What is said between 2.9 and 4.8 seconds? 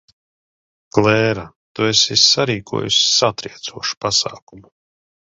satriecošu pasākumu.